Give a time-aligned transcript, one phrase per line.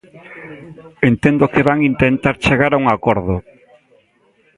[1.09, 3.35] Entendo que van intentar chegar a un acordo.